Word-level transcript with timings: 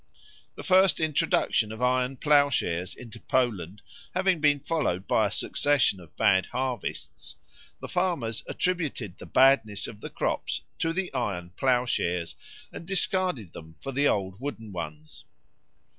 The 0.55 0.63
first 0.63 0.99
introduction 0.99 1.71
of 1.71 1.79
iron 1.79 2.17
ploughshares 2.17 2.95
into 2.95 3.19
Poland 3.19 3.83
having 4.15 4.39
been 4.39 4.59
followed 4.59 5.05
by 5.07 5.27
a 5.27 5.31
succession 5.31 5.99
of 5.99 6.17
bad 6.17 6.47
harvests, 6.47 7.35
the 7.79 7.87
farmers 7.87 8.41
attributed 8.47 9.19
the 9.19 9.27
badness 9.27 9.85
of 9.87 9.99
the 10.01 10.09
crops 10.09 10.61
to 10.79 10.91
the 10.91 11.13
iron 11.13 11.51
ploughshares, 11.55 12.35
and 12.73 12.87
discarded 12.87 13.53
them 13.53 13.75
for 13.79 13.91
the 13.91 14.07
old 14.07 14.39
wooden 14.39 14.71
ones. 14.71 15.25